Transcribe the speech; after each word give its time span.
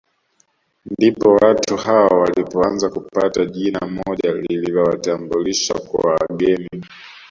Ndipo 0.91 1.35
watu 1.35 1.77
hao 1.77 2.19
walipoanza 2.19 2.89
kupata 2.89 3.45
jina 3.45 3.79
moja 3.87 4.31
lililowatambulisha 4.33 5.73
kwa 5.73 6.13
wageni 6.13 6.85